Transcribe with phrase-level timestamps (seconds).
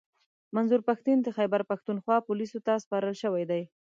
[0.55, 3.61] منظور پښتین د خیبرپښتونخوا پوليسو ته سپارل شوی دی